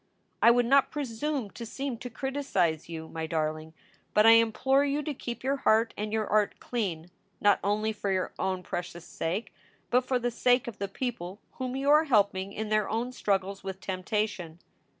"I 0.41 0.49
would 0.49 0.65
not 0.65 0.89
presume 0.89 1.51
to 1.51 1.63
seem 1.63 1.99
to 1.99 2.09
criticize 2.09 2.89
you, 2.89 3.07
my 3.07 3.27
darling, 3.27 3.75
but 4.15 4.25
I 4.25 4.31
implore 4.31 4.83
you 4.83 5.03
to 5.03 5.13
keep 5.13 5.43
your 5.43 5.57
heart 5.57 5.93
and 5.95 6.11
your 6.11 6.25
art 6.25 6.59
clean, 6.59 7.11
not 7.39 7.59
only 7.63 7.93
for 7.93 8.09
your 8.11 8.33
own 8.39 8.63
precious 8.63 9.05
sake, 9.05 9.53
but 9.91 10.01
for 10.03 10.17
the 10.17 10.31
sake 10.31 10.67
of 10.67 10.79
the 10.79 10.87
people 10.87 11.37
whom 11.59 11.75
you 11.75 11.91
are 11.91 12.05
helping 12.05 12.51
in 12.51 12.69
their 12.69 12.89
own 12.89 13.11
struggles 13.11 13.63
with 13.63 13.79
temptation. 13.79 14.57